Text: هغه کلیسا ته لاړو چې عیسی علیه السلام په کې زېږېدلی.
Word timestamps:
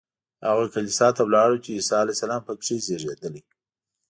هغه 0.47 0.65
کلیسا 0.73 1.07
ته 1.15 1.21
لاړو 1.33 1.57
چې 1.63 1.69
عیسی 1.77 1.93
علیه 2.01 2.15
السلام 2.15 2.41
په 2.47 2.53
کې 2.63 2.75
زېږېدلی. 2.85 3.41